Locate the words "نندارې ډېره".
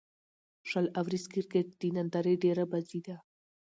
1.95-2.63